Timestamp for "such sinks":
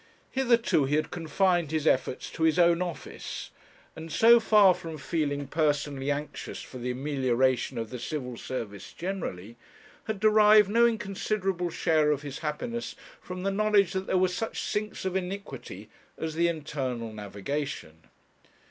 14.27-15.05